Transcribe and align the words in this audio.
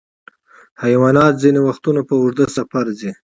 حیوانات 0.83 1.33
ځینې 1.43 1.59
وختونه 1.67 2.01
په 2.07 2.13
اوږده 2.21 2.45
سفر 2.57 2.85
ځي. 2.99 3.11